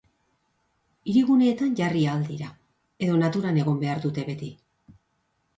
Hiriguneetan 1.11 1.75
jarri 1.81 2.01
ahal 2.13 2.25
dira, 2.31 2.49
edo 3.09 3.21
naturan 3.25 3.63
egon 3.65 3.79
behar 3.85 4.03
dute 4.07 4.25
beti? 4.31 4.51